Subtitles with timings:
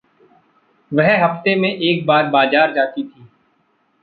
[0.91, 3.27] वह हफ़्ते में एक बार बाज़ार जाती थी।